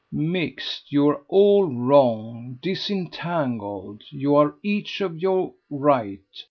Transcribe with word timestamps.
"Mixed, 0.11 0.91
you 0.91 1.07
are 1.09 1.21
all 1.27 1.65
wrong. 1.71 2.57
Disentangled, 2.59 4.01
you 4.09 4.35
are 4.35 4.55
each 4.63 4.99
of 4.99 5.21
you 5.21 5.53
right. 5.69 6.17